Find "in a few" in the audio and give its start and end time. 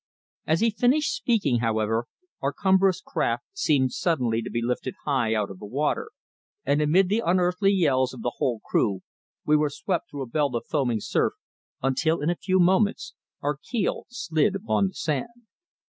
12.19-12.59